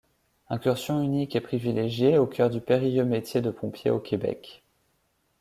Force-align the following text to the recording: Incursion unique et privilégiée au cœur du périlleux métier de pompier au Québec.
Incursion 0.49 1.03
unique 1.03 1.35
et 1.35 1.41
privilégiée 1.41 2.17
au 2.17 2.25
cœur 2.25 2.49
du 2.49 2.59
périlleux 2.59 3.05
métier 3.05 3.39
de 3.39 3.51
pompier 3.51 3.91
au 3.91 3.99
Québec. 3.99 4.63